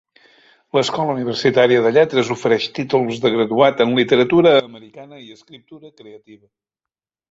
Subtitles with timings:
[0.77, 6.45] L'Escola Universitària de Lletres ofereix títols de graduat en Literatura americana i Escriptura creativa.